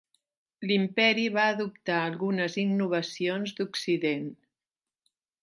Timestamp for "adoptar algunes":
1.49-2.57